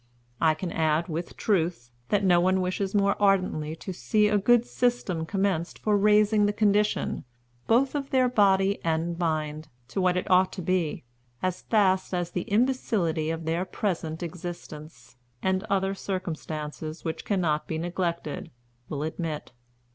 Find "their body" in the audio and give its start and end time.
8.09-8.83